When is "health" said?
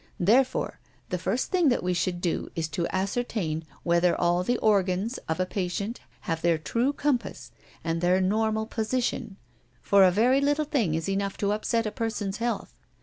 12.37-12.73